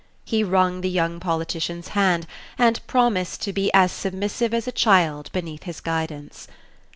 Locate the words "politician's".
1.19-1.89